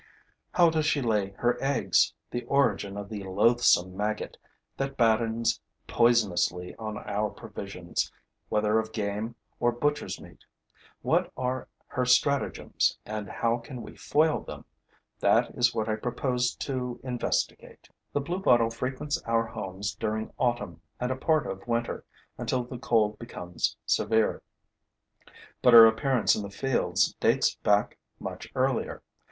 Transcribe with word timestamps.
How 0.53 0.71
does 0.71 0.87
she 0.87 0.99
lay 0.99 1.29
her 1.37 1.61
eggs, 1.63 2.11
the 2.31 2.41
origin 2.45 2.97
of 2.97 3.07
the 3.07 3.23
loathsome 3.23 3.95
maggot 3.95 4.35
that 4.75 4.97
battens 4.97 5.61
poisonously 5.85 6.75
on 6.77 6.97
our 6.97 7.29
provisions, 7.29 8.11
whether 8.49 8.79
of 8.79 8.93
game 8.93 9.35
or 9.59 9.71
butcher's 9.71 10.19
meat? 10.19 10.43
What 11.03 11.31
are 11.37 11.67
her 11.85 12.05
stratagems 12.07 12.97
and 13.05 13.29
how 13.29 13.59
can 13.59 13.83
we 13.83 13.95
foil 13.95 14.39
them? 14.41 14.65
This 15.19 15.45
is 15.53 15.75
what 15.75 15.87
I 15.87 15.97
propose 15.97 16.55
to 16.55 16.99
investigate. 17.03 17.87
The 18.11 18.21
bluebottle 18.21 18.71
frequents 18.71 19.21
our 19.27 19.45
homes 19.45 19.93
during 19.93 20.33
autumn 20.39 20.81
and 20.99 21.11
a 21.11 21.15
part 21.15 21.45
of 21.45 21.67
winter, 21.67 22.03
until 22.39 22.63
the 22.63 22.79
cold 22.79 23.19
becomes 23.19 23.77
severe; 23.85 24.41
but 25.61 25.73
her 25.75 25.85
appearance 25.85 26.33
in 26.35 26.41
the 26.41 26.49
fields 26.49 27.13
dates 27.19 27.53
back 27.57 27.99
much 28.19 28.49
earlier. 28.55 29.03